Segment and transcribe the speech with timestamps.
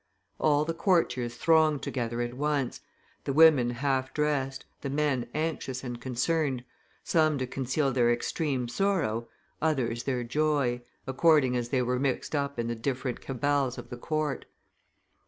[0.39, 2.81] All the courtiers thronged together at once,
[3.25, 6.63] the women half dressed, the men anxious and concerned,
[7.03, 9.27] some to conceal their extreme sorrow,
[9.61, 13.95] others their joy, according as they were mixed up in the different cabals of the
[13.97, 14.45] court.